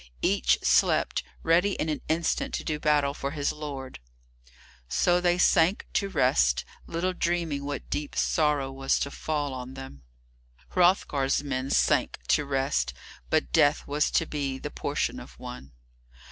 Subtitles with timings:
[0.23, 3.99] Each slept, ready in an instant to do battle for his lord.
[4.89, 10.01] So they sank to rest, little dreaming what deep sorrow was to fall on them.
[10.69, 12.95] Hrothgar's men sank to rest,
[13.29, 15.71] but death was to be the portion of one.